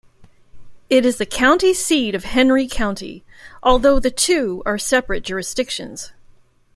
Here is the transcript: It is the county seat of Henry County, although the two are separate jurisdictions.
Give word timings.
It 0.89 1.05
is 1.05 1.19
the 1.19 1.27
county 1.27 1.75
seat 1.75 2.15
of 2.15 2.23
Henry 2.23 2.67
County, 2.67 3.23
although 3.61 3.99
the 3.99 4.09
two 4.09 4.63
are 4.65 4.79
separate 4.79 5.21
jurisdictions. 5.21 6.11